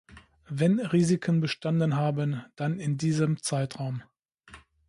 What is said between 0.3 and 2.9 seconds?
Wenn Risiken bestanden haben, dann